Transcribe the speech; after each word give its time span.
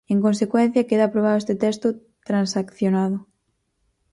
En 0.13 0.19
consecuencia, 0.25 0.87
queda 0.89 1.03
aprobado 1.07 1.37
este 1.41 1.55
texto 1.63 1.87
transaccionado. 2.29 3.17